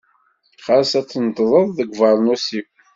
Xas 0.65 0.91
ad 0.99 1.05
tneṭḍeḍ 1.07 1.67
deg 1.77 1.89
ubeṛnus-iw. 1.93 2.67